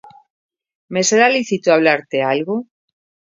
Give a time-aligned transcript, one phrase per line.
[0.93, 2.55] ¿Me será lícito hablarte algo?